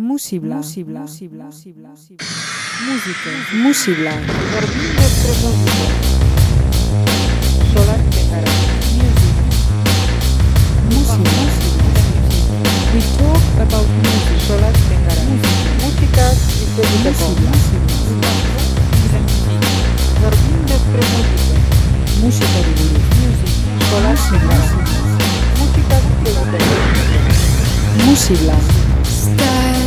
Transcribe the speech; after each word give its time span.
Musibla. 0.00 0.56
Musibla. 0.56 1.00
Musibla. 1.00 1.44
Musibla. 1.44 1.90
Música. 2.86 3.30
Musibla. 3.52 4.12
Solar 7.74 8.00
We 12.94 13.00
talk 13.18 13.44
about 13.60 13.88
music. 14.00 14.40
Solar 14.48 14.74
Música 15.82 16.24
y 16.56 16.72
Música 22.22 22.48
Solar 23.90 24.16
Música 25.60 25.96
Música 28.06 29.79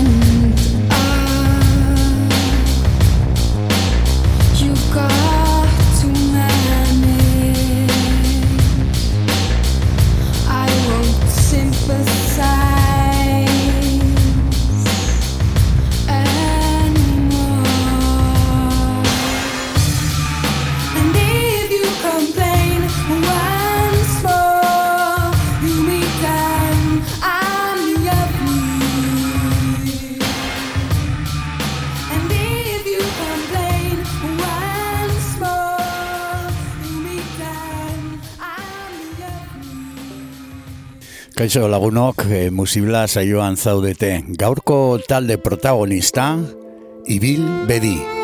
Kaixo 41.44 41.66
lagunok, 41.68 42.22
e, 42.32 42.38
musibla 42.55 43.02
saioan 43.04 43.58
zaudete. 43.60 44.13
Gaurko 44.40 44.77
talde 45.10 45.36
protagonista, 45.44 46.32
Ibil 47.04 47.44
Bedi. 47.68 48.23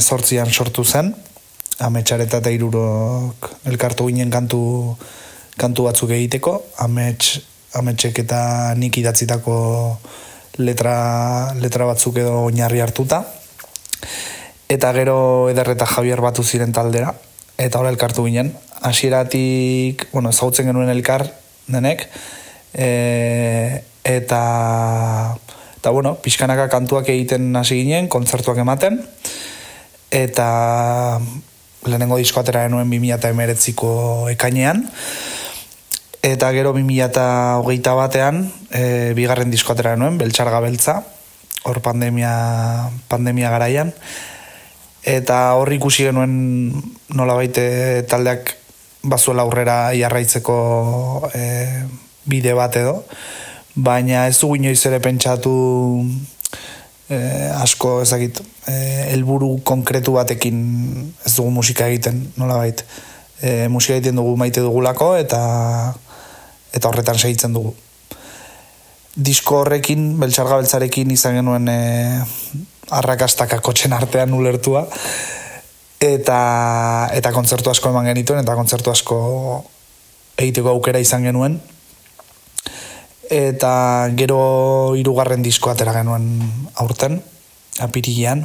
2018an 0.00 0.50
sortu 0.50 0.84
zen, 0.84 1.12
ametsareta 1.84 2.40
eta 2.40 2.52
irurok 2.52 3.50
elkartu 3.68 4.08
ginen 4.08 4.32
kantu, 4.32 4.96
kantu 5.60 5.86
batzuk 5.88 6.12
egiteko, 6.16 6.56
amets, 6.84 7.40
ametsek 7.76 8.22
eta 8.24 8.40
nik 8.80 8.96
idatzitako 9.00 9.56
letra, 10.60 11.52
letra 11.60 11.88
batzuk 11.88 12.20
edo 12.20 12.46
oinarri 12.48 12.80
hartuta. 12.80 13.22
Eta 14.70 14.92
gero 14.94 15.50
Eder 15.50 15.72
eta 15.74 15.86
Javier 15.86 16.20
batu 16.22 16.44
ziren 16.44 16.72
taldera, 16.72 17.14
eta 17.58 17.80
hori 17.80 17.90
elkartu 17.90 18.24
ginen. 18.24 18.52
Hasieratik, 18.80 20.06
bueno, 20.12 20.30
ezagutzen 20.30 20.70
genuen 20.70 20.88
elkar 20.88 21.26
denek, 21.68 22.06
e, 22.72 23.82
eta 24.04 24.42
eta 25.80 25.90
bueno, 25.96 26.14
pixkanaka 26.20 26.68
kantuak 26.68 27.08
egiten 27.08 27.56
hasi 27.56 27.80
ginen, 27.80 28.08
kontzertuak 28.12 28.58
ematen, 28.60 29.00
eta 30.10 31.20
lehenengo 31.86 32.18
disko 32.20 32.42
atera 32.42 32.66
genuen 32.66 32.90
2019ko 32.90 34.28
ekainean, 34.34 34.84
eta 36.22 36.50
gero 36.52 36.74
2008 36.76 37.94
batean, 37.96 38.44
e, 38.70 39.14
bigarren 39.16 39.50
disko 39.50 39.72
atera 39.72 39.94
genuen, 39.96 40.18
Beltxarga 40.20 40.60
Beltza, 40.60 41.00
hor 41.64 41.80
pandemia, 41.80 42.90
pandemia 43.08 43.50
garaian, 43.52 43.94
eta 45.06 45.54
hor 45.56 45.72
ikusi 45.72 46.10
genuen 46.10 46.74
nolabait 47.16 47.56
e, 47.56 48.02
taldeak 48.08 48.56
bazuela 49.02 49.46
aurrera 49.46 49.94
jarraitzeko 49.96 51.30
e, 51.32 51.46
bide 52.28 52.52
bat 52.58 52.76
edo, 52.76 53.00
baina 53.74 54.26
ez 54.28 54.36
dugu 54.40 54.58
inoiz 54.60 54.82
ere 54.90 55.00
pentsatu 55.00 55.54
eh, 57.10 57.50
asko 57.62 58.00
ezagit 58.04 58.40
eh, 58.70 59.10
helburu 59.10 59.58
konkretu 59.66 60.14
batekin 60.14 60.60
ez 61.26 61.34
dugu 61.34 61.50
musika 61.50 61.88
egiten 61.90 62.22
nolabait. 62.38 62.84
Eh, 63.42 63.66
musika 63.68 63.96
egiten 63.96 64.20
dugu 64.20 64.36
maite 64.36 64.62
dugulako 64.62 65.14
eta 65.18 65.40
eta 66.72 66.88
horretan 66.88 67.18
segitzen 67.18 67.56
dugu. 67.56 67.74
Disko 69.16 69.64
horrekin 69.64 70.14
beltxarga 70.20 70.60
beltzarekin 70.60 71.10
izan 71.10 71.40
genuen 71.40 71.66
eh, 71.68 72.22
arrakastaka 72.90 73.58
kotxen 73.64 73.92
artean 73.92 74.32
ulertua. 74.34 74.86
Eta 76.00 76.38
eta 77.12 77.34
kontzertu 77.34 77.74
asko 77.74 77.90
eman 77.90 78.08
genituen 78.08 78.40
eta 78.40 78.54
kontzertu 78.56 78.94
asko 78.94 79.18
egiteko 80.38 80.70
aukera 80.72 81.02
izan 81.02 81.26
genuen 81.26 81.58
eta 83.30 84.10
gero 84.18 84.94
hirugarren 84.98 85.42
disko 85.42 85.70
atera 85.70 85.94
genuen 85.94 86.26
aurten, 86.74 87.20
apirilean. 87.78 88.44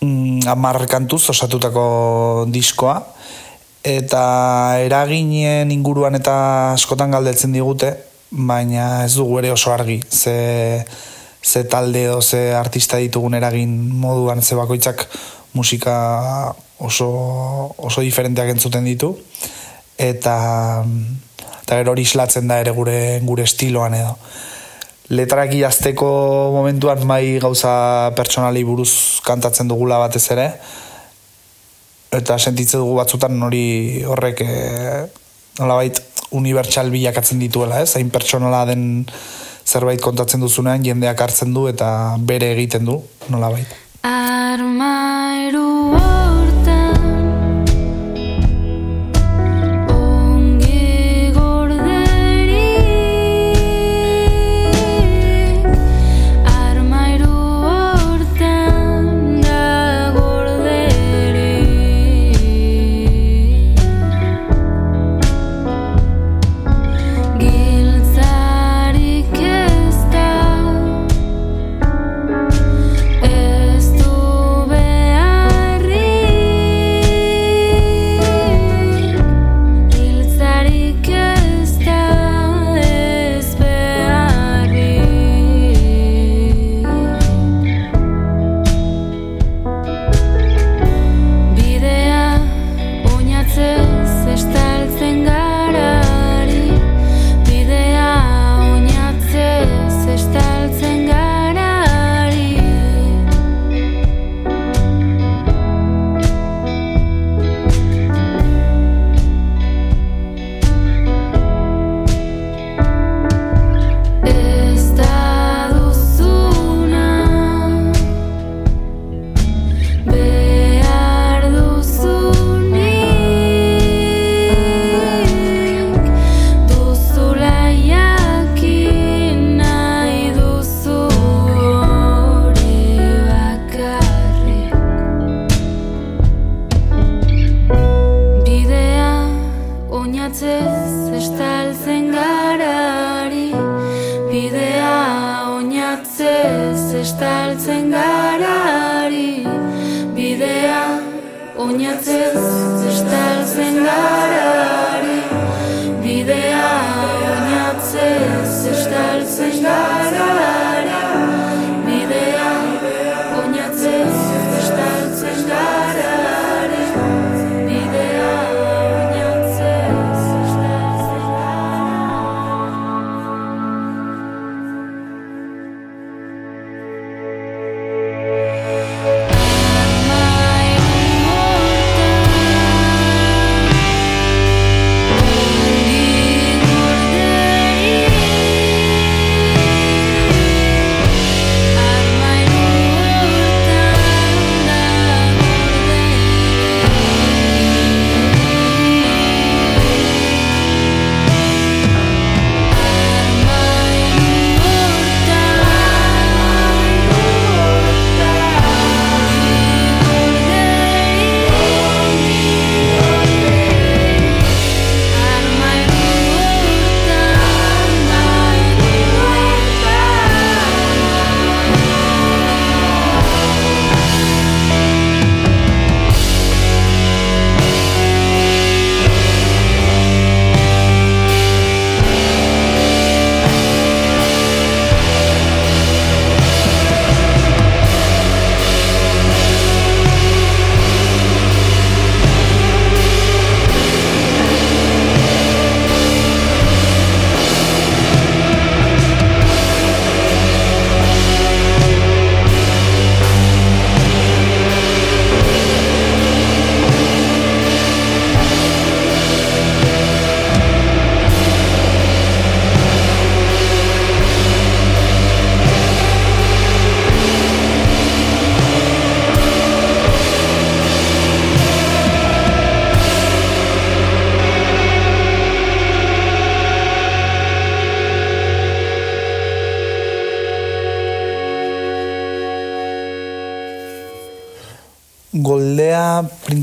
Mm, 0.00 0.46
amar 0.48 0.84
kantuz 0.88 1.24
osatutako 1.32 2.46
diskoa, 2.52 3.00
eta 3.84 4.22
eraginen 4.84 5.72
inguruan 5.72 6.16
eta 6.16 6.36
askotan 6.76 7.12
galdetzen 7.12 7.52
digute, 7.56 7.94
baina 8.30 9.04
ez 9.04 9.14
dugu 9.16 9.40
ere 9.40 9.50
oso 9.52 9.72
argi, 9.72 10.00
ze, 10.08 10.84
ze 11.42 11.64
talde 11.64 12.04
edo 12.04 12.20
ze 12.22 12.54
artista 12.54 12.96
ditugun 12.96 13.34
eragin 13.34 13.72
moduan 14.00 14.42
ze 14.42 14.54
bakoitzak 14.54 15.08
musika 15.52 16.54
oso, 16.78 17.74
oso 17.76 18.00
diferenteak 18.00 18.52
entzuten 18.54 18.84
ditu, 18.84 19.16
eta, 19.98 20.84
eta 21.70 21.78
gero 21.78 21.92
hori 21.94 22.02
islatzen 22.02 22.48
da 22.50 22.56
ere 22.58 22.72
gure, 22.74 23.20
gure 23.22 23.44
estiloan 23.46 23.94
edo. 23.94 24.16
Letrak 25.14 25.52
idazteko 25.54 26.08
momentuan 26.50 27.04
mai 27.06 27.38
gauza 27.38 28.10
pertsonali 28.18 28.64
buruz 28.66 29.22
kantatzen 29.22 29.70
dugula 29.70 30.00
batez 30.02 30.24
ere, 30.34 30.48
eta 32.10 32.38
sentitze 32.42 32.74
dugu 32.74 32.96
batzutan 32.98 33.38
hori 33.46 34.02
horrek 34.02 34.42
e, 34.42 34.50
nolabait 35.62 36.02
unibertsal 36.34 36.90
bilakatzen 36.90 37.38
dituela, 37.38 37.78
ez? 37.84 37.94
Hain 37.94 38.10
pertsonala 38.10 38.64
den 38.66 39.06
zerbait 39.62 40.02
kontatzen 40.02 40.42
duzunean 40.42 40.82
jendeak 40.82 41.22
hartzen 41.22 41.54
du 41.54 41.68
eta 41.70 42.18
bere 42.18 42.50
egiten 42.56 42.82
du, 42.90 42.98
nolabait. 43.30 43.78
Armairu 44.02 45.68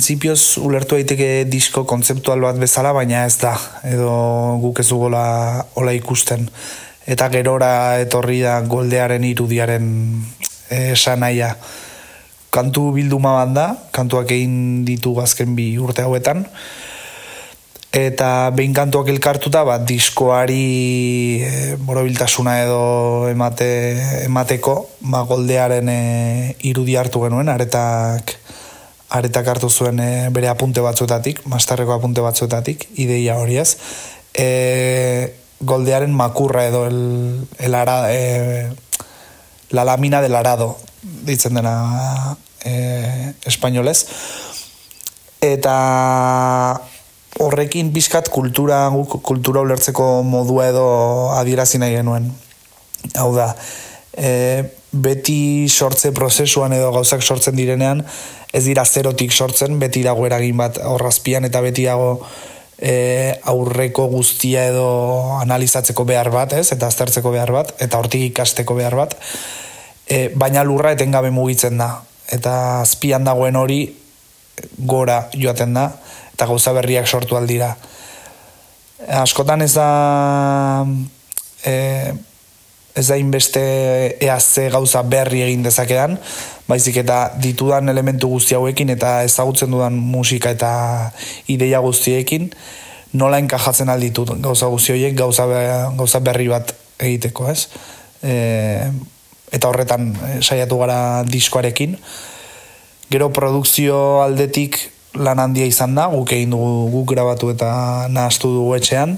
printzipioz 0.07 0.63
ulertu 0.63 0.95
daiteke 0.95 1.43
disko 1.51 1.83
kontzeptual 1.83 2.39
bat 2.39 2.55
bezala, 2.55 2.93
baina 2.95 3.25
ez 3.27 3.35
da, 3.41 3.57
edo 3.83 4.55
guk 4.61 4.79
ez 4.79 4.87
dugola 4.87 5.65
ola 5.75 5.91
ikusten. 5.91 6.47
Eta 7.03 7.27
gerora 7.27 7.99
etorri 7.99 8.39
da 8.39 8.61
goldearen 8.63 9.25
irudiaren 9.27 9.83
eh, 10.71 10.93
esanaia. 10.93 11.57
Kantu 12.55 12.93
bilduma 12.95 13.33
bat 13.41 13.51
da, 13.51 13.67
kantuak 13.91 14.31
egin 14.31 14.85
ditu 14.87 15.11
azken 15.19 15.59
bi 15.59 15.73
urte 15.75 16.07
hauetan, 16.07 16.45
eta 17.91 18.49
behin 18.55 18.71
kantuak 18.71 19.11
elkartuta 19.11 19.65
bat 19.67 19.83
diskoari 19.83 21.43
e, 21.43 21.75
borobiltasuna 21.83 22.61
edo 22.63 23.27
emate, 23.27 23.69
emateko 24.23 24.79
ba, 25.11 25.25
goldearen 25.27 25.91
e, 25.91 26.01
irudi 26.71 26.95
hartu 26.95 27.25
genuen 27.27 27.51
aretak 27.51 28.36
aretak 29.17 29.47
hartu 29.47 29.69
zuen 29.69 29.99
e, 29.99 30.29
bere 30.33 30.49
apunte 30.51 30.81
batzuetatik 30.85 31.43
mastarreko 31.49 31.97
apunte 31.97 32.21
batzuetatik 32.21 32.87
ideia 32.95 33.37
hori 33.41 33.59
ez 33.61 33.77
e, 34.33 34.47
goldearen 35.59 36.13
makurra 36.13 36.67
edo 36.67 36.85
el, 36.87 37.47
el 37.57 37.75
ara, 37.75 38.13
e, 38.13 38.69
la 39.71 39.85
lamina 39.85 40.21
del 40.21 40.35
arado 40.35 40.77
ditzen 41.01 41.57
dena 41.57 42.37
e, 42.63 43.33
espainolez 43.45 44.05
eta 45.41 46.81
horrekin 47.39 47.91
bizkat 47.93 48.29
kultura, 48.33 48.87
kultura 49.21 49.61
ulertzeko 49.61 50.23
modua 50.25 50.69
edo 50.71 50.87
adierazi 51.37 51.77
nahi 51.77 51.93
genuen. 51.99 52.31
Hau 53.15 53.29
da, 53.35 53.51
e, 54.17 54.31
beti 54.91 55.67
sortze 55.69 56.11
prozesuan 56.15 56.73
edo 56.73 56.91
gauzak 56.95 57.21
sortzen 57.21 57.55
direnean, 57.55 58.03
ez 58.53 58.63
dira 58.65 58.85
zerotik 58.85 59.31
sortzen, 59.31 59.79
beti 59.79 60.03
dago 60.05 60.25
eragin 60.25 60.57
bat 60.57 60.79
horrazpian 60.83 61.45
eta 61.45 61.61
beti 61.61 61.85
dago 61.89 62.21
e, 62.79 63.35
aurreko 63.51 64.07
guztia 64.11 64.67
edo 64.71 64.87
analizatzeko 65.41 66.05
behar 66.07 66.31
bat, 66.31 66.53
ez? 66.53 66.71
eta 66.71 66.87
aztertzeko 66.87 67.33
behar 67.33 67.51
bat, 67.51 67.73
eta 67.83 67.99
hortik 67.99 68.29
ikasteko 68.29 68.77
behar 68.77 68.95
bat, 68.95 69.17
e, 70.07 70.29
baina 70.35 70.63
lurra 70.63 70.93
etengabe 70.95 71.31
mugitzen 71.31 71.77
da. 71.77 71.93
Eta 72.31 72.81
azpian 72.81 73.23
dagoen 73.23 73.55
hori 73.55 73.81
gora 74.77 75.27
joaten 75.35 75.75
da, 75.77 75.89
eta 76.33 76.47
gauza 76.49 76.73
berriak 76.75 77.07
sortu 77.07 77.37
aldira. 77.37 77.75
Askotan 79.21 79.61
ez 79.63 79.73
da 79.75 79.87
e, 81.63 81.75
ez 82.97 83.05
da 83.07 83.17
inbeste 83.19 83.61
eaz 84.23 84.57
gauza 84.73 85.03
berri 85.05 85.43
egin 85.45 85.63
dezakedan, 85.65 86.17
baizik 86.67 86.97
eta 87.03 87.19
ditudan 87.41 87.89
elementu 87.89 88.29
guzti 88.31 88.57
hauekin 88.57 88.89
eta 88.95 89.21
ezagutzen 89.27 89.71
dudan 89.71 89.95
musika 89.95 90.51
eta 90.55 90.71
ideia 91.53 91.79
guztiekin, 91.85 92.49
nola 93.13 93.39
enkajatzen 93.43 93.89
alditut 93.89 94.33
gauza 94.43 94.69
guzti 94.71 94.95
horiek 94.95 95.15
gauza, 95.17 95.45
gauza 95.97 96.19
berri 96.25 96.49
bat 96.51 96.73
egiteko, 96.99 97.47
ez? 97.53 97.69
E, 98.25 98.33
eta 99.53 99.69
horretan 99.69 100.09
e, 100.11 100.31
saiatu 100.41 100.79
gara 100.81 100.99
diskoarekin. 101.27 101.95
Gero 103.13 103.29
produkzio 103.31 104.23
aldetik 104.25 104.81
lan 105.15 105.39
handia 105.39 105.65
izan 105.69 105.95
da, 105.95 106.09
guk 106.11 106.33
egin 106.35 106.51
dugu 106.51 106.89
guk 106.91 107.13
grabatu 107.13 107.53
eta 107.53 107.69
nahastu 108.11 108.51
dugu 108.57 108.75
etxean, 108.77 109.15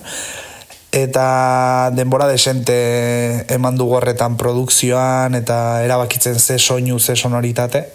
eta 0.91 1.91
denbora 1.93 2.27
desente 2.27 3.45
eman 3.53 3.77
dugu 3.77 3.95
horretan 3.99 4.37
produkzioan 4.37 5.35
eta 5.37 5.83
erabakitzen 5.85 6.39
ze 6.39 6.57
soinu, 6.59 6.99
ze 6.99 7.15
sonoritate. 7.15 7.89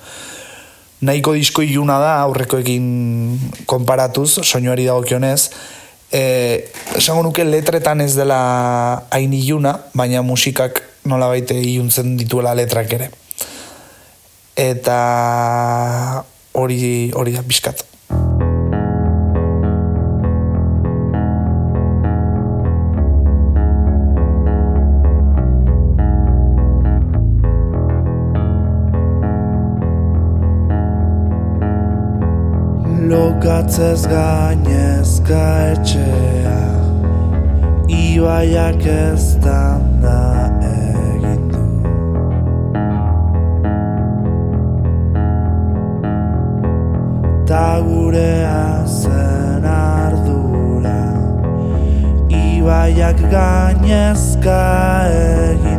Nahiko 1.01 1.35
disko 1.35 1.63
iluna 1.63 1.99
da 1.99 2.13
aurrekoekin 2.23 2.85
konparatuz, 3.67 4.41
soinuari 4.43 4.87
dagokionez, 4.87 5.51
e, 6.13 6.71
esango 6.97 7.23
nuke 7.27 7.45
letretan 7.45 8.01
ez 8.01 8.15
dela 8.17 9.05
hain 9.11 9.33
iluna, 9.35 9.75
baina 9.93 10.23
musikak 10.23 10.83
nola 11.05 11.29
baite 11.29 11.59
iluntzen 11.61 12.17
dituela 12.17 12.55
letrak 12.55 12.95
ere. 12.97 13.11
Eta 14.57 15.01
hori 16.55 17.11
hori 17.13 17.35
da 17.35 17.43
bizkat. 17.43 17.85
Lokatzez 33.09 34.07
gainezka 34.09 35.45
etxea 35.73 36.61
Ibaiak 37.89 38.87
ez 38.87 39.37
da 39.45 39.77
egin 40.71 41.43
du. 41.53 41.65
Ta 47.49 47.69
gurea 47.85 48.87
zen 48.87 49.65
ardura 49.75 51.03
Ibaiak 52.31 53.21
gainezka 53.35 54.63
egin 55.13 55.74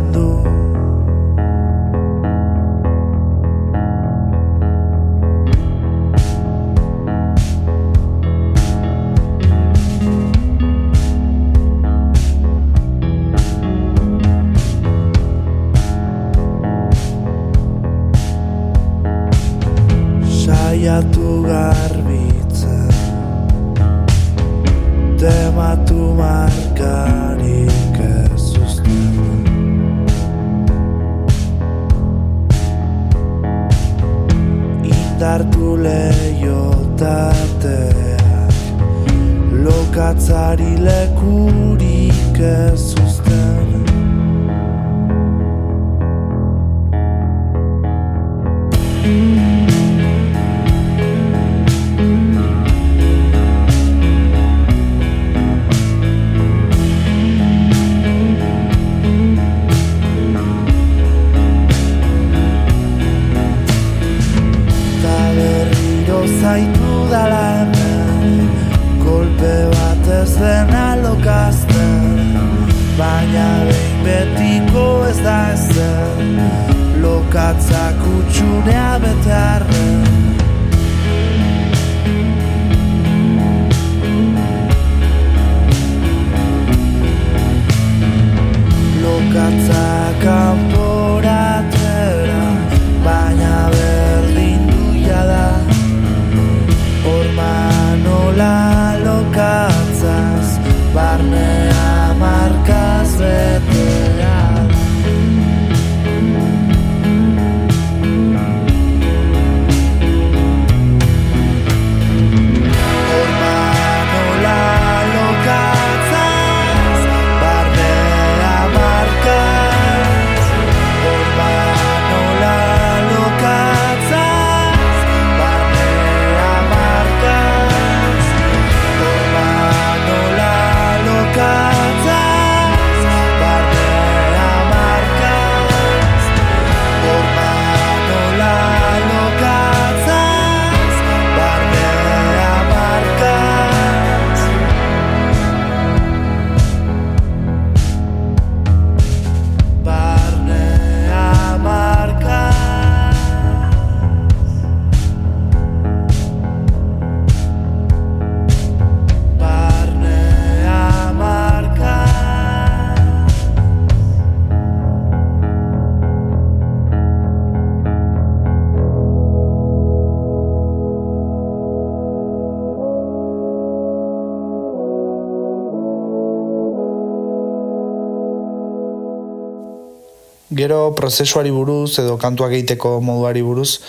Gero 180.66 180.96
prozesuari 180.98 181.52
buruz 181.54 182.00
edo 182.02 182.16
kantuak 182.18 182.56
egiteko 182.58 182.96
moduari 182.98 183.44
buruz, 183.46 183.84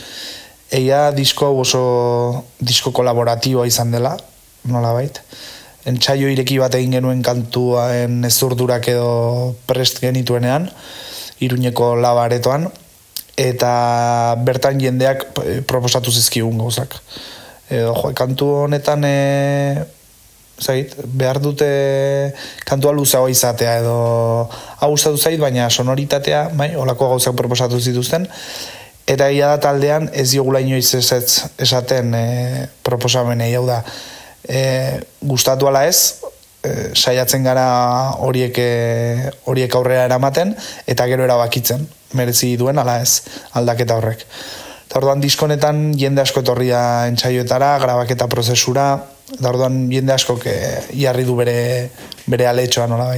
eia 0.68 1.06
disko 1.16 1.48
oso 1.56 1.80
disko 2.60 2.92
kolaboratiboa 2.92 3.64
izan 3.64 3.94
dela, 3.94 4.10
nola 4.68 4.90
bait. 4.92 5.22
Entsaio 5.88 6.28
ireki 6.28 6.58
bat 6.60 6.76
egin 6.76 6.98
genuen 6.98 7.22
kantuaen 7.24 8.18
ezurdurak 8.28 8.90
edo 8.92 9.54
prest 9.64 10.02
genituenean, 10.04 10.68
iruñeko 11.40 11.94
labaretoan, 11.96 12.68
eta 13.40 13.72
bertan 14.44 14.76
jendeak 14.76 15.24
eh, 15.46 15.62
proposatu 15.64 16.12
zizkigun 16.12 16.60
gauzak. 16.60 17.00
Edo, 17.72 17.96
jo, 17.96 18.12
kantu 18.20 18.52
honetan 18.66 19.08
e, 19.08 19.16
zait, 20.60 20.92
behar 21.08 21.40
dute 21.40 21.72
kantua 22.68 22.92
luzagoa 22.92 23.32
izatea 23.32 23.78
edo 23.80 23.96
hau 24.80 24.90
gustatu 24.92 25.16
zait, 25.16 25.38
baina 25.40 25.70
sonoritatea, 25.70 26.50
bai, 26.56 26.74
olako 26.76 27.14
gauzak 27.14 27.36
proposatu 27.38 27.80
zituzten, 27.80 28.26
eta 29.06 29.30
ia 29.30 29.54
da 29.54 29.62
taldean 29.62 30.10
ez 30.12 30.30
diogula 30.32 30.60
inoiz 30.60 30.88
ezetz 30.98 31.46
esaten 31.62 32.14
e, 32.14 32.26
proposamenei 32.86 33.52
hau 33.56 33.64
da. 33.68 33.80
E, 34.46 34.60
gustatu 35.22 35.70
ala 35.70 35.86
ez, 35.88 36.20
e, 36.62 36.92
saiatzen 36.94 37.46
gara 37.46 37.66
horiek, 38.26 38.60
horiek 39.46 39.78
aurrera 39.78 40.06
eramaten, 40.10 40.54
eta 40.86 41.08
gero 41.08 41.26
erabakitzen, 41.26 41.86
merezi 42.18 42.54
duen 42.60 42.78
ala 42.82 43.00
ez 43.02 43.22
aldaketa 43.58 43.96
horrek. 43.98 44.26
Eta 44.86 45.00
orduan 45.00 45.22
diskonetan 45.22 45.92
jende 45.98 46.22
asko 46.22 46.44
etorria 46.44 46.80
entsaioetara, 47.10 47.72
grabaketa 47.82 48.28
prozesura, 48.30 48.90
eta 49.34 49.48
orduan 49.50 49.86
jende 49.90 50.14
asko 50.14 50.36
jarri 50.94 51.24
du 51.26 51.34
bere, 51.38 51.56
bere 52.30 52.46
aletxoa 52.52 52.86
nola 52.90 53.14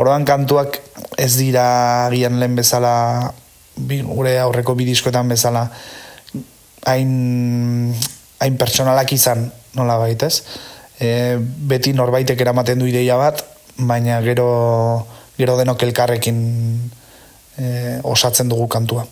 bait. 0.00 0.06
Orduan 0.06 0.24
kantuak 0.24 0.80
ez 1.18 1.36
dira 1.36 2.08
gian 2.10 2.40
lehen 2.40 2.56
bezala, 2.56 3.32
bi, 3.76 4.02
gure 4.02 4.38
aurreko 4.40 4.74
bi 4.74 4.84
diskoetan 4.84 5.28
bezala, 5.28 5.70
hain, 6.86 7.94
hain 8.40 8.56
pertsonalak 8.56 9.12
izan 9.12 9.52
nola 9.74 9.98
bait, 9.98 10.22
ez? 10.22 10.42
E, 11.00 11.38
beti 11.38 11.92
norbaitek 11.92 12.40
eramaten 12.40 12.78
du 12.78 12.86
ideia 12.86 13.16
bat, 13.16 13.44
baina 13.78 14.20
gero, 14.20 15.06
gero 15.38 15.56
denok 15.56 15.82
elkarrekin 15.82 16.40
e, 17.58 18.00
osatzen 18.04 18.48
dugu 18.48 18.68
kantua. 18.68 19.06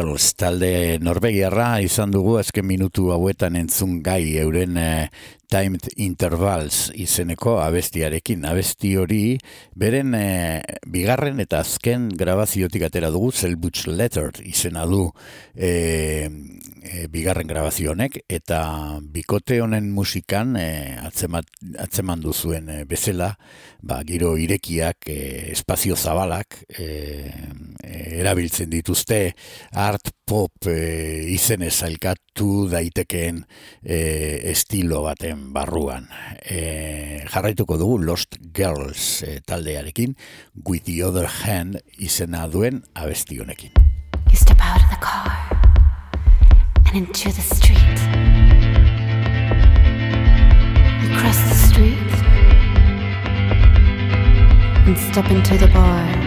Girls 0.00 0.32
talde 0.32 0.96
Norvegiarra 1.04 1.80
izan 1.84 2.12
dugu 2.14 2.38
azken 2.40 2.64
minutu 2.64 3.10
hauetan 3.12 3.58
entzun 3.58 3.98
gai 4.00 4.38
euren 4.40 4.78
eh, 4.80 5.10
Timed 5.50 5.90
Intervals 6.00 6.86
izeneko 6.96 7.58
abestiarekin. 7.60 8.46
Abesti 8.48 8.94
hori 8.96 9.34
beren 9.76 10.14
eh, 10.16 10.62
bigarren 10.88 11.42
eta 11.44 11.60
azken 11.60 12.08
grabaziotik 12.16 12.86
atera 12.88 13.10
dugu 13.12 13.28
Selbuch 13.34 13.90
Letter 13.90 14.40
izena 14.40 14.86
du 14.88 15.02
eh, 15.54 16.30
eh, 16.90 17.06
bigarren 17.10 17.46
grabazio 17.46 17.94
honek 17.94 18.20
eta 18.28 18.98
bikote 19.00 19.60
honen 19.62 19.90
musikan 19.94 20.56
atzemat, 20.58 21.46
atzeman 21.78 22.20
duzuen 22.20 22.68
eh, 22.68 22.84
bezala 22.88 23.30
ba, 23.82 24.00
giro 24.04 24.34
irekiak, 24.40 25.08
eh, 25.10 25.50
espazio 25.54 25.96
zabalak 25.96 26.60
eh, 26.68 27.30
erabiltzen 28.20 28.70
dituzte 28.70 29.20
art 29.72 30.12
pop 30.26 30.68
eh, 30.70 31.26
izenez 31.32 31.74
alkatu 31.86 32.68
daitekeen 32.70 33.42
eh, 33.82 34.50
estilo 34.52 35.02
baten 35.06 35.48
barruan. 35.54 36.08
Eh, 36.42 37.24
jarraituko 37.30 37.78
dugu 37.80 37.98
Lost 38.04 38.38
Girls 38.54 39.22
eh, 39.26 39.40
taldearekin 39.46 40.16
With 40.66 40.84
the 40.84 41.02
Other 41.04 41.28
Hand 41.42 41.80
izena 41.98 42.46
duen 42.48 42.84
abesti 42.94 43.40
honekin. 43.40 43.74
You 44.30 44.36
step 44.36 44.60
out 44.62 44.82
of 44.82 44.90
the 44.90 45.00
car 45.02 45.59
and 46.92 47.08
into 47.08 47.28
the 47.32 47.40
street. 47.40 47.78
You 51.02 51.16
cross 51.18 51.38
the 51.48 51.54
street 51.54 51.98
and 54.86 54.98
step 54.98 55.30
into 55.30 55.56
the 55.56 55.68
bar. 55.68 56.19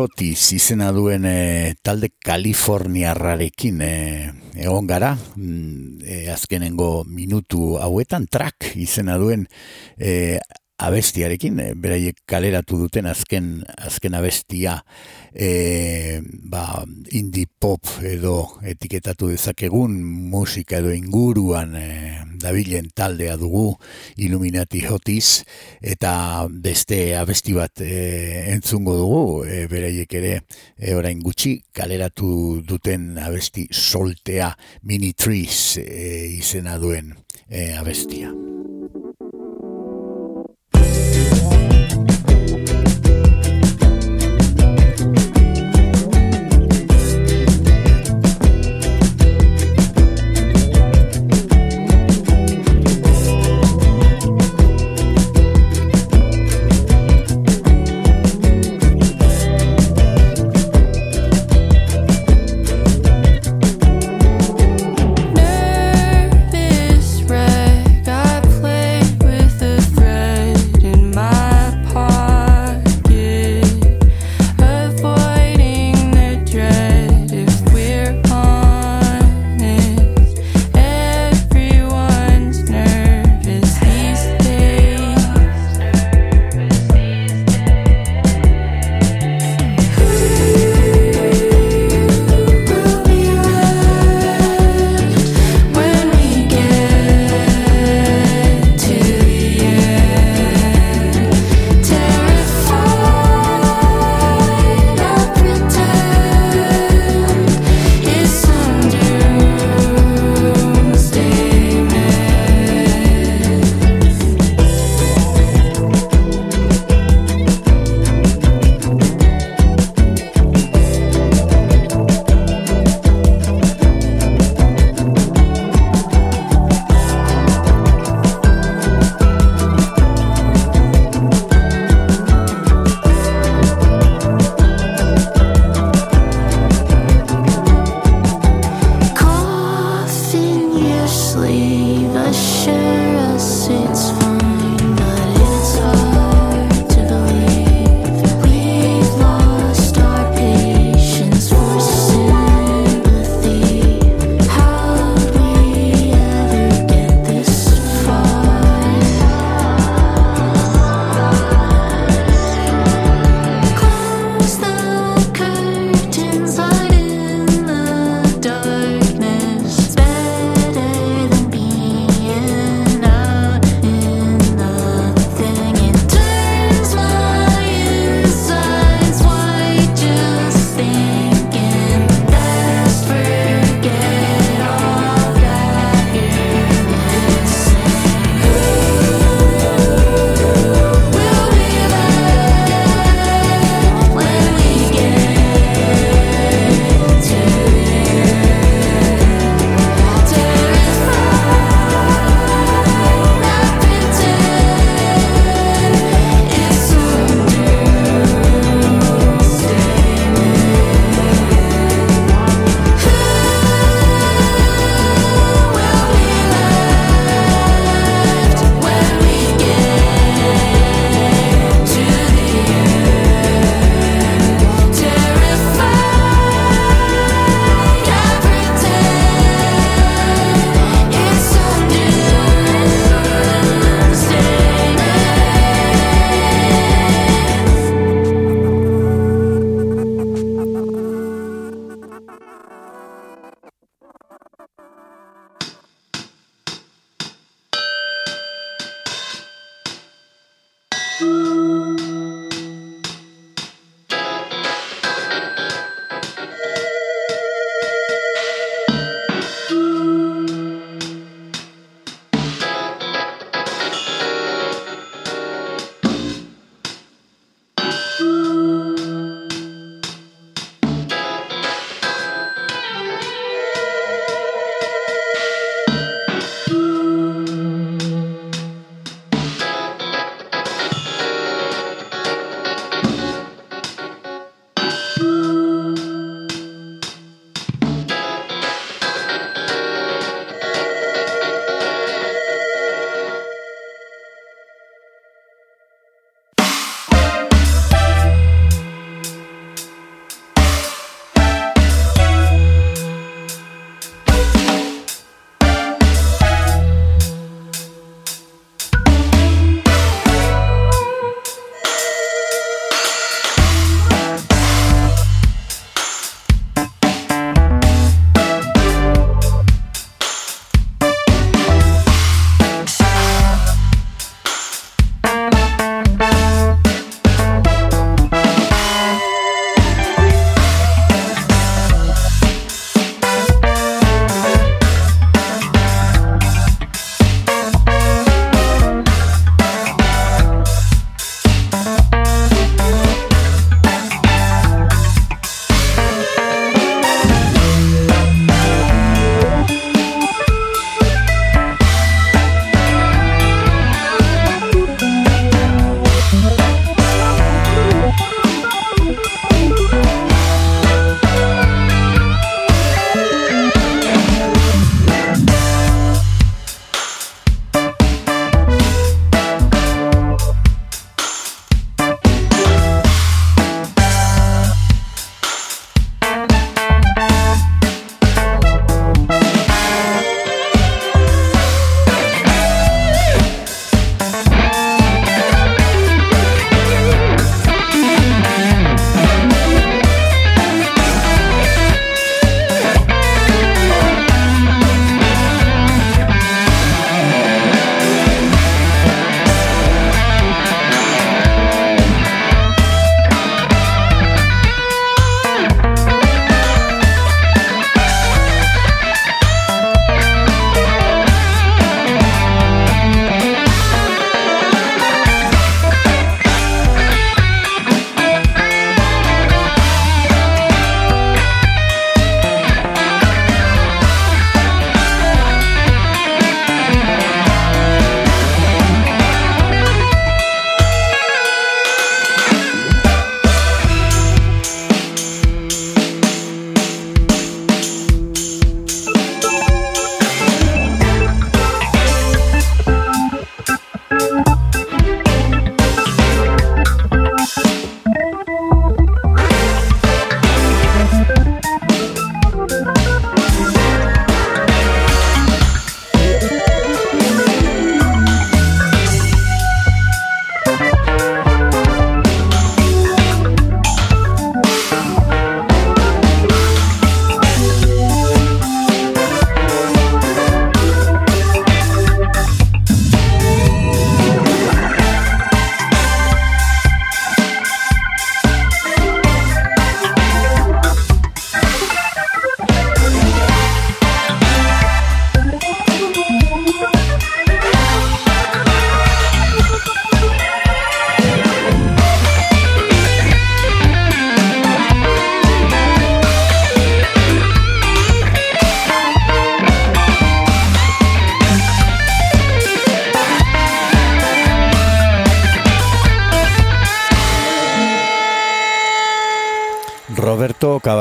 Scottis 0.00 0.54
izena 0.56 0.86
duen 0.96 1.26
e, 1.28 1.74
talde 1.84 2.08
Kaliforniarrarekin 2.24 3.82
e, 3.84 3.88
egon 4.64 4.86
gara. 4.88 5.10
E, 5.36 6.22
azkenengo 6.32 7.02
minutu 7.04 7.74
hauetan 7.76 8.24
track 8.32 8.70
izena 8.80 9.18
duen 9.20 9.44
e, 10.00 10.38
abestiarekin, 10.86 11.60
e, 11.60 11.68
beraiek 11.74 12.22
kaleratu 12.28 12.78
duten 12.84 13.08
azken, 13.10 13.52
azken 13.78 14.16
abestia 14.18 14.80
e, 15.32 16.20
ba, 16.22 16.84
indie 17.16 17.46
pop 17.60 17.86
edo 18.06 18.36
etiketatu 18.66 19.30
dezakegun 19.32 19.98
musika 20.32 20.80
edo 20.80 20.92
inguruan 20.94 21.76
e, 21.76 21.86
dabilen 22.40 22.90
taldea 22.96 23.36
dugu 23.40 23.74
Illuminati 24.24 24.82
Hotis 24.88 25.42
eta 25.80 26.46
beste 26.50 27.00
abesti 27.18 27.54
bat 27.56 27.82
e, 27.84 28.50
entzungo 28.54 28.96
dugu 28.98 29.24
e, 29.44 29.64
beraiek 29.70 30.14
ere 30.20 30.34
e, 30.76 30.94
orain 30.94 31.20
gutxi 31.24 31.58
kaleratu 31.72 32.62
duten 32.66 33.18
abesti 33.20 33.68
soltea 33.70 34.54
Mini 34.82 35.12
Trees 35.12 35.78
e, 35.82 36.30
izena 36.40 36.78
duen 36.80 37.14
e, 37.48 37.74
abestia. 37.76 38.32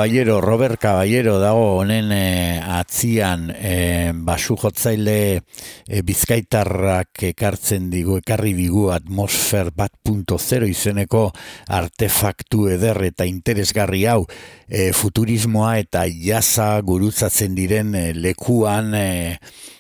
Caballero, 0.10 0.42
Robert 0.42 0.80
Caballero 0.82 1.36
dago 1.38 1.66
honen 1.78 2.10
eh, 2.10 2.58
atzian 2.58 3.52
eh, 3.54 4.10
basu 4.10 4.56
jotzaile 4.58 5.44
eh, 5.86 6.02
bizkaitarrak 6.02 7.28
ekartzen 7.30 7.92
digu, 7.94 8.18
ekarri 8.18 8.56
digu 8.58 8.88
atmosfer 8.90 9.70
bat 9.70 9.94
punto 10.02 10.40
zero 10.42 10.66
izeneko 10.66 11.28
artefaktu 11.78 12.72
eder 12.74 13.04
eta 13.06 13.30
interesgarri 13.30 14.08
hau 14.10 14.24
eh, 14.66 14.90
futurismoa 14.98 15.76
eta 15.84 16.08
jasa 16.10 16.72
gurutzatzen 16.82 17.54
diren 17.54 17.94
lekuan 18.18 18.96
eh, 18.98 19.38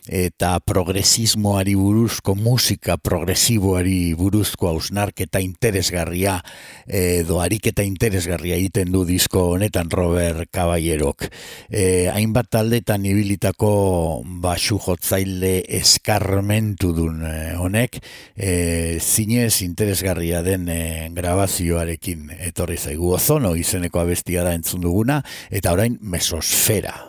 eta 0.09 0.57
progresismoari 0.65 1.75
buruzko 1.77 2.33
musika 2.35 2.97
progresiboari 2.97 4.15
buruzko 4.17 4.71
hausnarketa 4.71 5.39
interesgarria 5.43 6.39
edo 6.87 7.39
ariketa 7.43 7.85
interesgarria 7.85 8.57
egiten 8.57 8.91
du 8.91 9.03
disko 9.05 9.45
honetan 9.53 9.91
Robert 9.93 10.49
Caballerok. 10.51 11.27
E, 11.69 12.09
hainbat 12.09 12.49
taldetan 12.57 13.05
ibilitako 13.05 14.23
basu 14.41 14.79
jotzaile 14.81 15.59
eskarmentu 15.79 16.91
dun 16.97 17.21
e, 17.25 17.35
honek 17.59 17.99
e, 18.35 18.97
zinez 18.99 19.61
interesgarria 19.65 20.41
den 20.45 20.65
e, 20.73 20.81
grabazioarekin 21.13 22.33
etorri 22.49 22.79
zaigu 22.79 23.13
ozono 23.19 23.53
izeneko 23.55 24.01
abestia 24.01 24.43
da 24.47 24.57
entzun 24.57 24.81
duguna 24.81 25.21
eta 25.53 25.77
orain 25.77 25.99
mesosfera. 26.01 27.08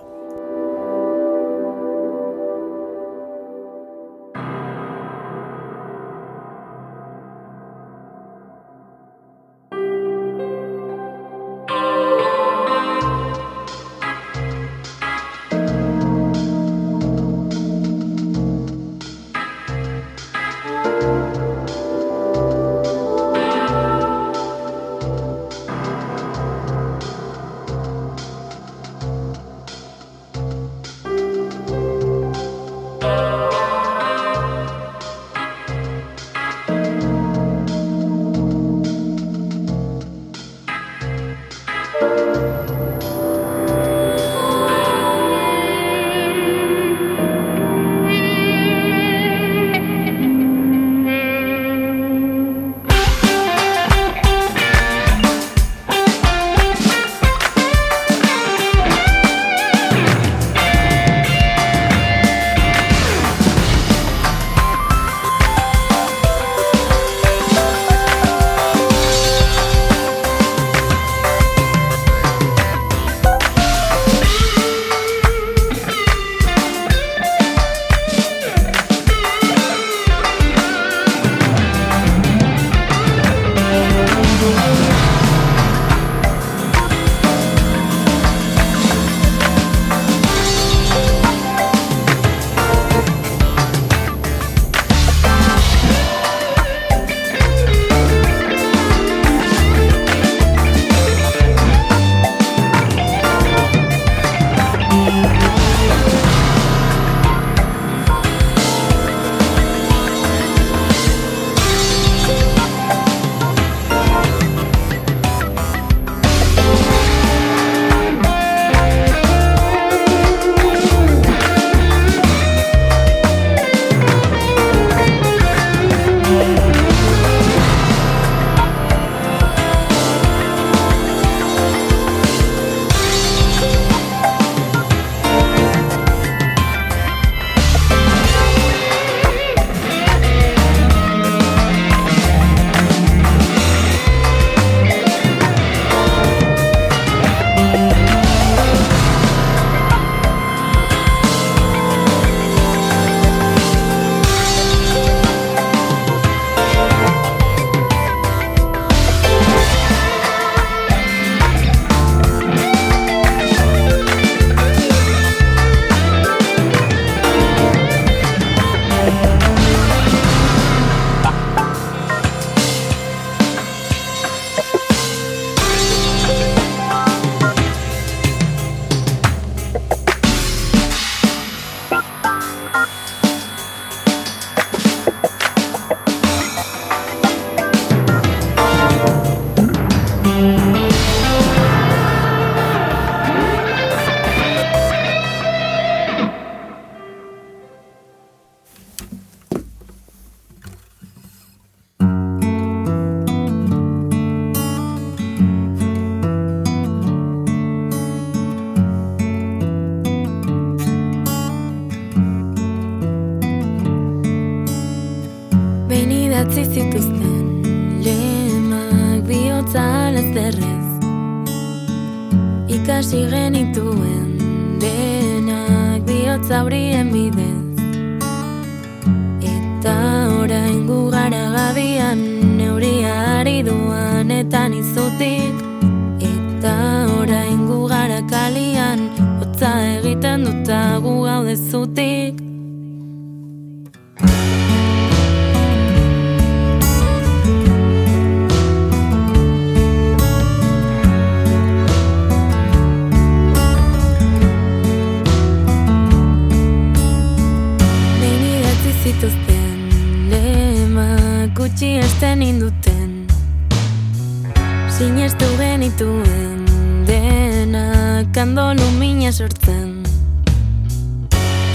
Denak 268.40 268.58
Ando 268.58 268.74
lumina 268.74 269.32
sortzen. 269.32 270.02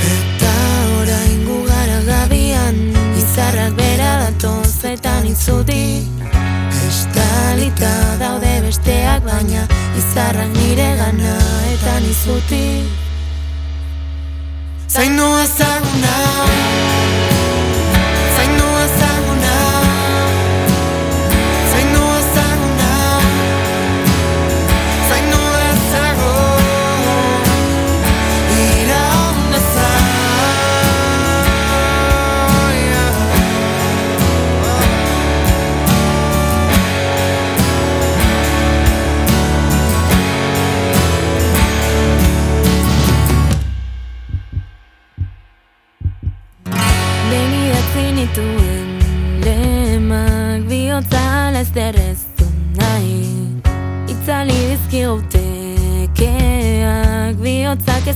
Eta 0.01 0.53
orain 0.99 1.45
gu 1.45 1.66
gara 1.68 1.99
gabian 2.05 2.76
Izarrak 3.18 3.76
bera 3.78 4.20
datoz 4.24 4.84
eta 4.84 5.22
nizutik 5.22 6.03
Estalita 6.88 8.18
daude 8.20 8.61
besteak 8.61 9.24
baina 9.24 9.68
Izarrak 9.97 10.49
nire 10.57 10.95
gana 10.97 11.38
eta 11.74 11.99
nizutik 11.99 12.86
Zainu 14.88 15.28
ezaguna 15.43 16.16
ala 51.86 52.02
ez 52.02 52.18
derrezu 52.38 52.46
nahi 52.78 53.18
Itzali 54.10 54.58
dizkigutekeak 54.72 57.36
bihotzak 57.44 58.08
ez 58.08 58.16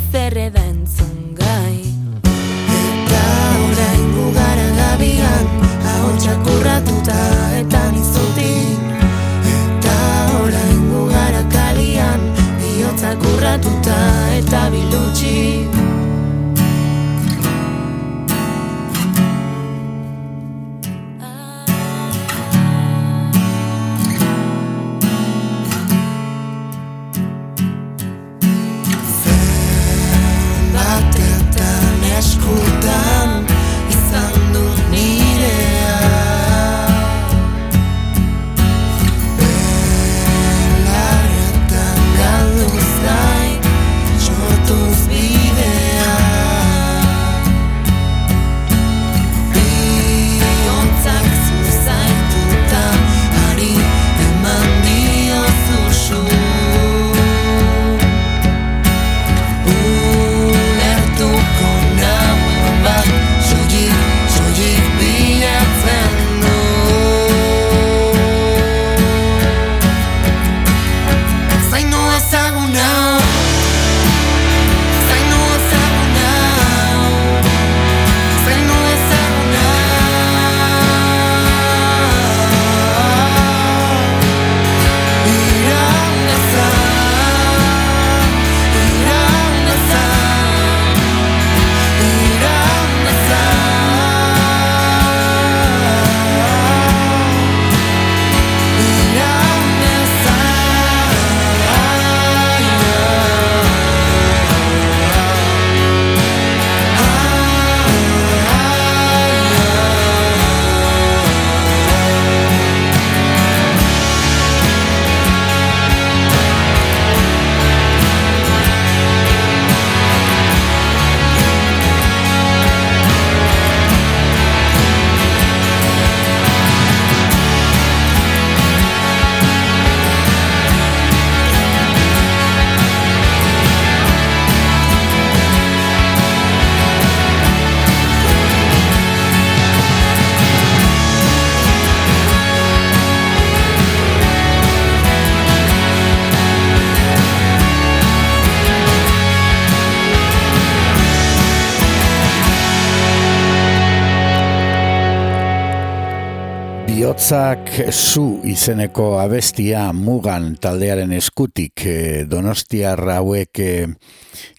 Bihotzak 157.30 157.92
zu 157.94 158.40
izeneko 158.50 159.20
abestia 159.22 159.84
mugan 159.94 160.56
taldearen 160.58 161.12
eskutik 161.14 161.84
eh, 161.86 162.24
donostiar 162.26 162.98
hauek 163.14 163.60
eh, 163.62 163.86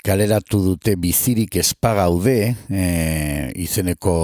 kaleratu 0.06 0.60
dute 0.68 0.94
bizirik 0.94 1.56
espagaude 1.58 2.36
eh, 2.70 3.50
izeneko 3.58 4.14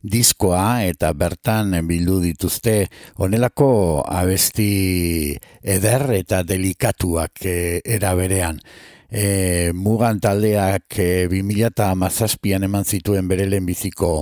diskoa 0.00 0.86
eta 0.88 1.10
bertan 1.12 1.76
bildu 1.84 2.22
dituzte 2.24 2.86
honelako 3.20 4.00
abesti 4.08 5.36
eder 5.60 6.06
eta 6.22 6.40
delikatuak 6.40 7.44
eh, 7.44 7.82
era 7.84 8.14
berean. 8.16 8.62
E, 9.10 9.72
mugan 9.74 10.20
taldeak 10.22 10.94
e, 11.02 11.26
2017an 11.28 12.64
eman 12.64 12.84
zituen 12.86 13.26
bere 13.28 13.48
lehenbiziko 13.50 14.12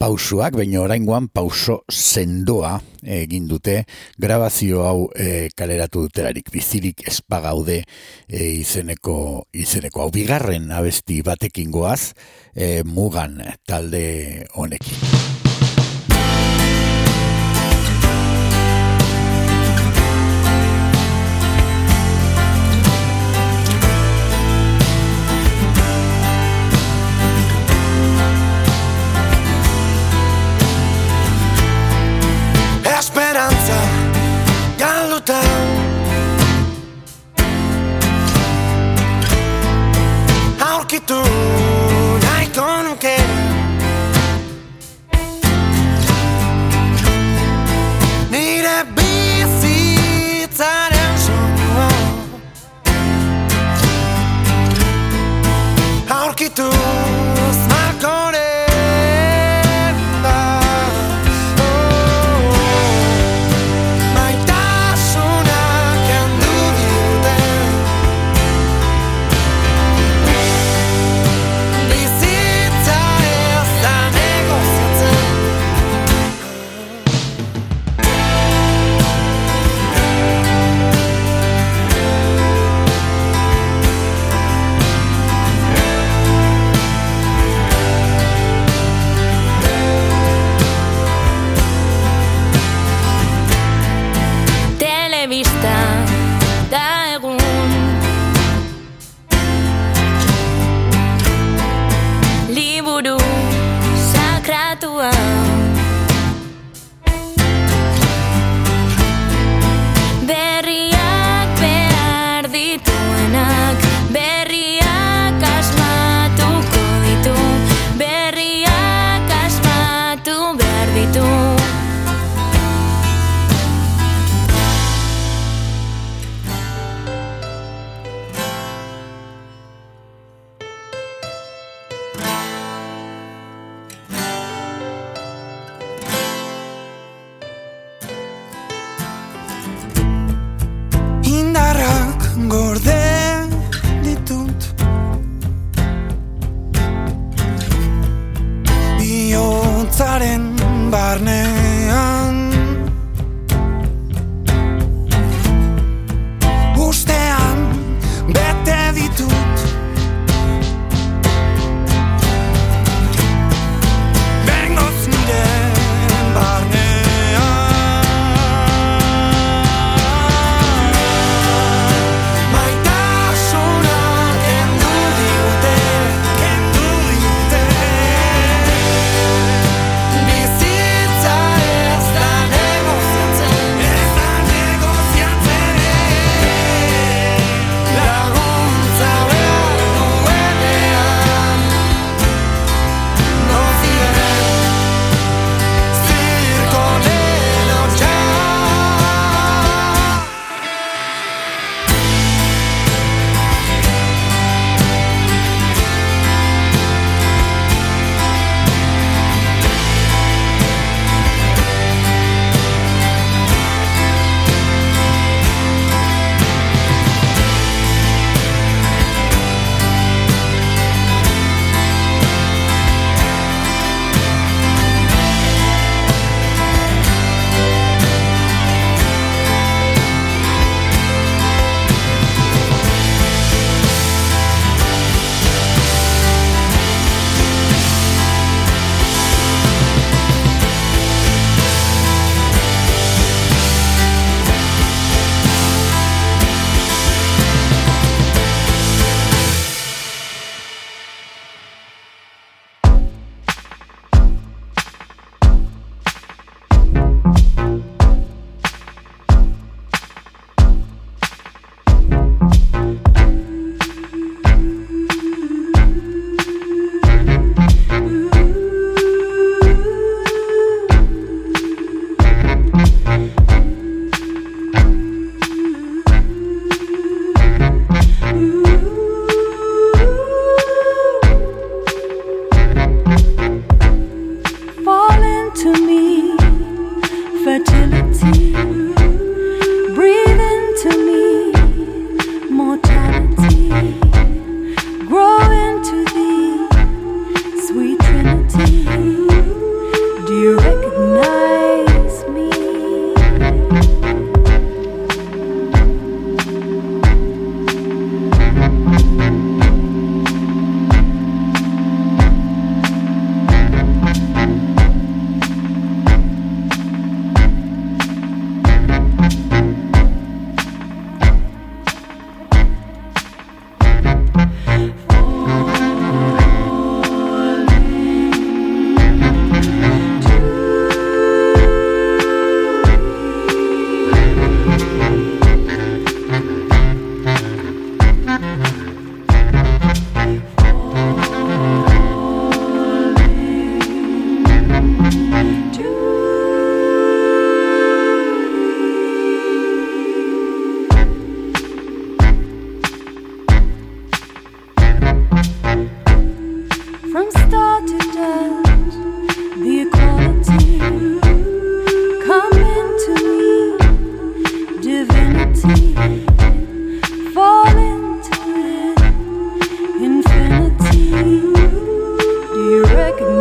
pausuak, 0.00 0.56
baina 0.56 0.80
oraingoan 0.80 1.28
pauso 1.28 1.82
sendoa 1.92 2.78
egin 3.04 3.48
dute. 3.50 3.82
Grabazio 4.20 4.84
hau 4.86 5.08
e, 5.12 5.48
kaleratu 5.56 6.06
dutelarik. 6.06 6.48
Bizirik 6.52 7.04
espagaude 7.10 7.82
e, 7.82 8.44
izeneko 8.62 9.16
izeneko. 9.52 10.06
Hau 10.06 10.14
bigarren 10.14 10.70
abesti 10.72 11.20
batekin 11.26 11.74
goaz 11.74 12.14
e, 12.54 12.80
mugan 12.84 13.42
talde 13.68 14.46
honekin. 14.56 15.29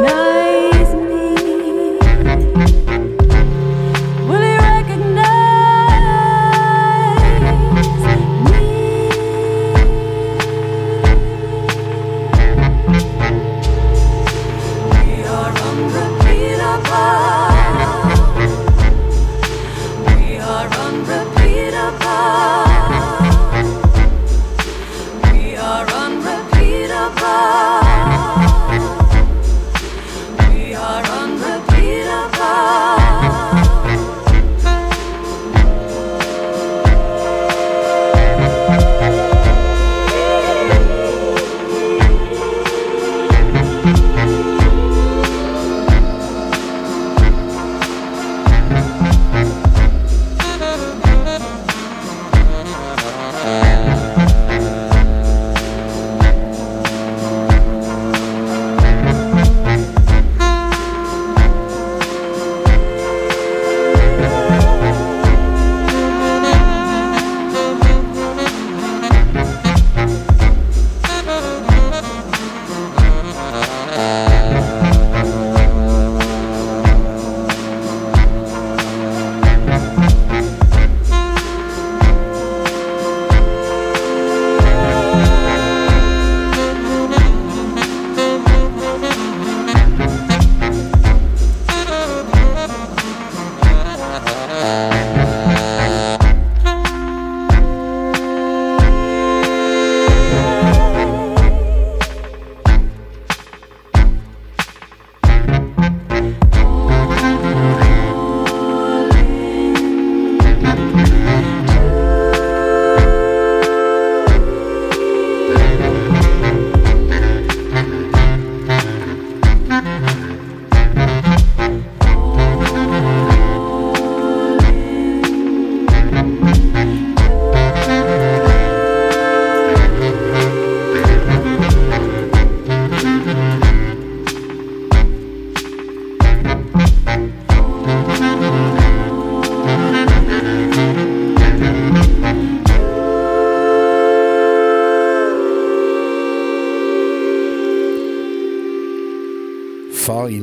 night. 0.02 0.29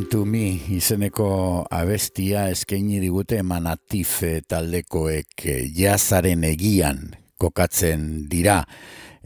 Into 0.06 0.20
me 0.22 0.52
izeneko 0.70 1.64
abestia 1.74 2.44
eskaini 2.52 3.00
digute 3.02 3.40
manatif 3.42 4.12
taldekoek 4.46 5.42
eh, 5.50 5.64
jazaren 5.74 6.44
egian 6.46 7.00
kokatzen 7.42 8.04
dira 8.30 8.60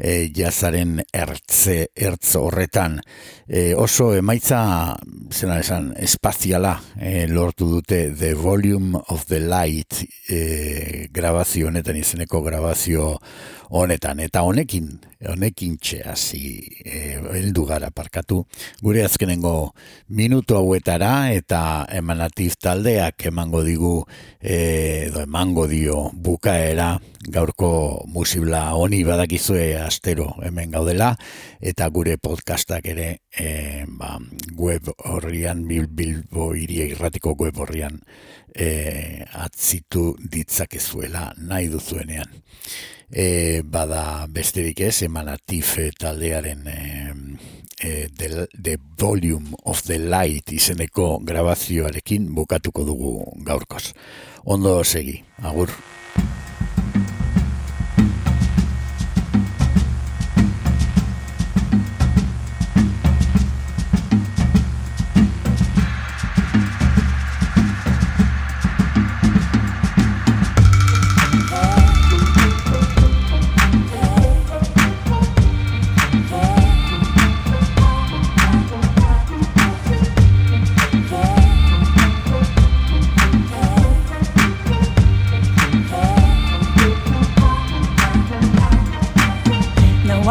e, 0.01 0.31
jazaren 0.33 1.03
ertze, 1.13 1.91
ertz 1.93 2.33
horretan. 2.41 2.97
E, 3.45 3.75
oso 3.77 4.15
emaitza, 4.17 4.63
zena 5.37 5.59
esan, 5.61 5.93
espaziala 6.01 6.73
e, 6.97 7.27
lortu 7.29 7.69
dute 7.75 8.01
The 8.17 8.33
Volume 8.41 9.05
of 9.13 9.29
the 9.29 9.43
Light 9.45 10.01
e, 10.33 11.09
grabazio 11.13 11.69
honetan 11.69 12.01
izeneko 12.01 12.41
grabazio 12.47 13.19
honetan. 13.71 14.21
Eta 14.21 14.43
honekin, 14.43 14.89
honekin 15.31 15.77
txeazi 15.79 16.43
e, 16.85 17.01
heldu 17.39 17.65
gara 17.69 17.91
parkatu. 17.95 18.43
Gure 18.83 19.05
azkenengo 19.07 19.73
minutu 20.09 20.57
hauetara 20.59 21.31
eta 21.35 21.87
emanatif 21.95 22.59
taldeak 22.61 23.27
emango 23.31 23.63
digu 23.67 23.95
e, 24.41 25.07
edo 25.07 25.23
emango 25.23 25.67
dio 25.71 26.11
bukaera 26.15 26.97
gaurko 27.31 28.03
musibla 28.09 28.71
honi 28.75 29.03
badakizue 29.05 29.77
astero 29.79 30.33
hemen 30.43 30.71
gaudela 30.73 31.13
eta 31.61 31.89
gure 31.93 32.17
podcastak 32.17 32.87
ere 32.89 33.09
e, 33.31 33.85
ba, 33.87 34.17
web 34.57 34.89
horrian 35.05 35.67
bil, 35.69 35.87
bilbo 35.87 36.55
iria 36.57 36.89
irratiko 36.89 37.37
web 37.39 37.61
horrian 37.61 38.01
e, 38.55 39.27
atzitu 39.31 40.15
ditzakezuela 40.33 41.35
nahi 41.37 41.69
duzuenean 41.69 42.41
e, 43.13 43.63
bada 43.63 44.27
besterik 44.31 44.81
ez 44.81 45.03
emanatif 45.03 45.77
taldearen 45.99 46.67
e, 46.67 46.79
e, 47.83 48.09
the, 48.17 48.47
the 48.55 48.79
Volume 48.99 49.57
of 49.65 49.83
the 49.87 49.99
Light 49.99 50.53
izeneko 50.53 51.19
grabazioarekin 51.25 52.31
bukatuko 52.35 52.85
dugu 52.85 53.15
gaurkoz. 53.47 53.93
Ondo 54.45 54.83
segi, 54.85 55.21
agur. 55.43 55.71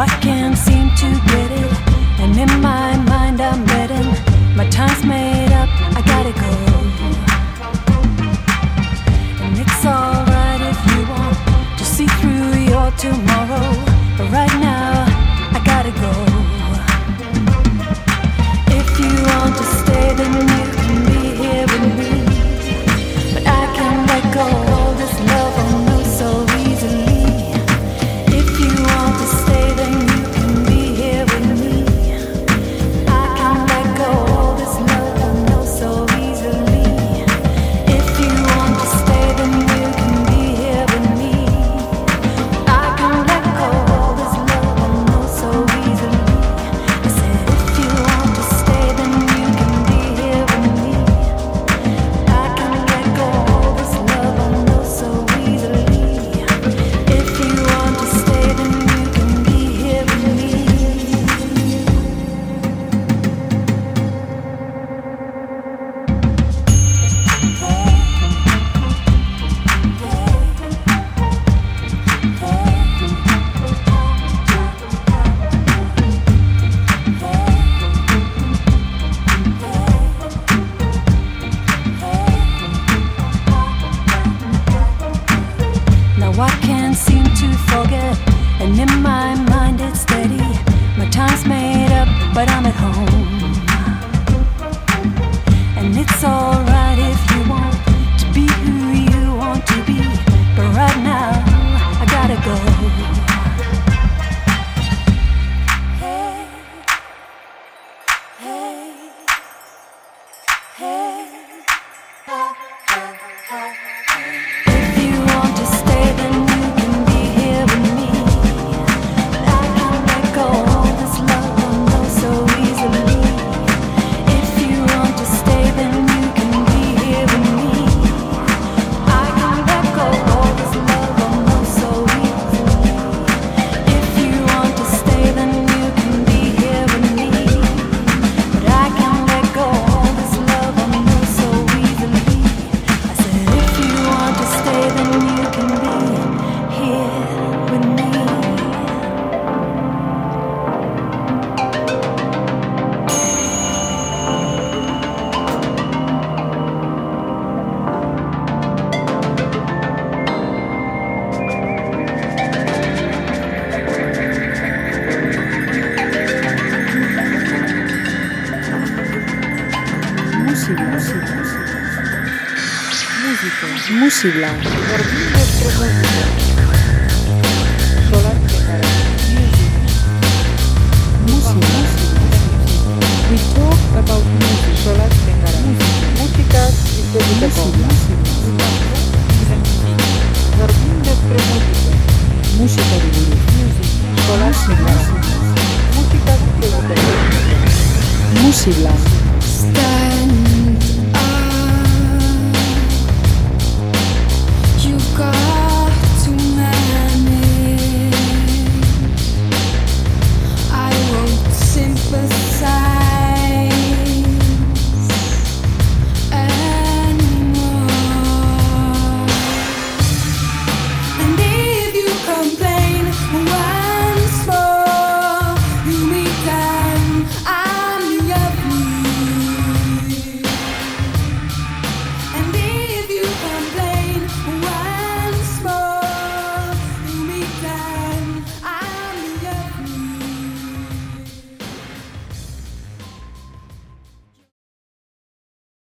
I 0.00 0.06
can't 0.22 0.56
seem 0.56 0.88
to 0.96 1.08
get 1.28 1.50
it, 1.50 1.72
and 2.20 2.34
in 2.34 2.60
my 2.62 2.96
mind 3.04 3.38
I'm 3.38 3.66
betting 3.66 4.56
my 4.56 4.66
time's 4.70 5.04
made 5.04 5.39